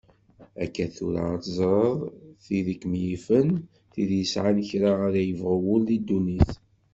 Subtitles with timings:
[0.63, 1.97] Akka tura ad teẓreḍ
[2.43, 3.47] tid i kem-yifen,
[3.93, 6.51] tid yesɛan kra ara yebɣu wul deg dunnit.